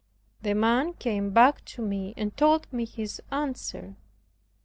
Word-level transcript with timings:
The 0.41 0.55
man 0.55 0.93
came 0.93 1.29
back 1.29 1.63
to 1.65 1.81
me 1.83 2.15
and 2.17 2.35
told 2.35 2.73
me 2.73 2.85
his 2.85 3.21
answer. 3.31 3.97